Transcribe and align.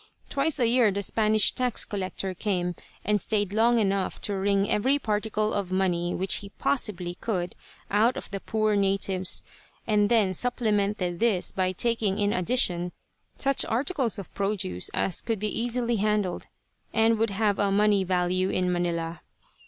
Twice 0.29 0.57
a 0.57 0.65
year 0.67 0.89
the 0.89 1.03
Spanish 1.03 1.51
tax 1.51 1.85
collector 1.85 2.33
came 2.33 2.73
and 3.05 3.21
stayed 3.21 3.53
long 3.53 3.77
enough 3.77 4.19
to 4.21 4.33
wring 4.33 4.67
every 4.67 4.97
particle 4.97 5.53
of 5.53 5.71
money 5.71 6.15
which 6.15 6.37
he 6.37 6.49
possibly 6.49 7.13
could 7.13 7.55
out 7.91 8.17
of 8.17 8.31
the 8.31 8.39
poor 8.39 8.75
natives, 8.75 9.43
and 9.85 10.09
then 10.09 10.33
supplemented 10.33 11.19
this 11.19 11.51
by 11.51 11.71
taking 11.71 12.17
in 12.17 12.33
addition 12.33 12.93
such 13.37 13.63
articles 13.65 14.17
of 14.17 14.33
produce 14.33 14.89
as 14.95 15.21
could 15.21 15.37
be 15.37 15.55
easily 15.59 15.97
handled, 15.97 16.47
and 16.91 17.19
would 17.19 17.29
have 17.29 17.59
a 17.59 17.69
money 17.71 18.03
value 18.03 18.49
in 18.49 18.71
Manila. 18.71 19.21